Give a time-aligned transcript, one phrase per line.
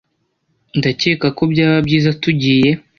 [0.77, 2.69] Ndakeka ko byaba byiza tugiye